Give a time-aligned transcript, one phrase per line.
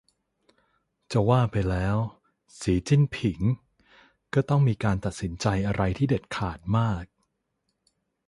[1.11, 1.97] จะว่าไปแล้ว
[2.59, 3.39] สี จิ้นผิง
[4.33, 7.03] ก็ต้องมีการตัดสินใจอะไรที่เด็ดขาดมาก